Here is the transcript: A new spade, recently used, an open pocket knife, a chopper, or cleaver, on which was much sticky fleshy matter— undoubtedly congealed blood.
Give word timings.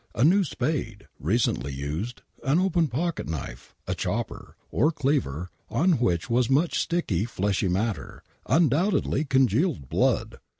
A 0.15 0.23
new 0.25 0.43
spade, 0.43 1.07
recently 1.19 1.71
used, 1.71 2.23
an 2.43 2.57
open 2.57 2.87
pocket 2.87 3.27
knife, 3.29 3.75
a 3.85 3.93
chopper, 3.93 4.55
or 4.71 4.91
cleaver, 4.91 5.51
on 5.69 5.99
which 5.99 6.27
was 6.27 6.49
much 6.49 6.79
sticky 6.79 7.23
fleshy 7.25 7.67
matter— 7.67 8.23
undoubtedly 8.47 9.25
congealed 9.25 9.89
blood. 9.89 10.39